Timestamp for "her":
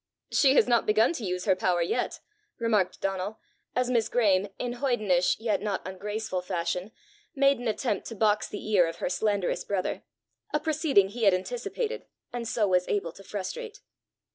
1.45-1.55, 8.95-9.09